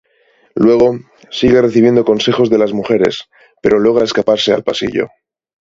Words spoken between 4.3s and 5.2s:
al pasillo.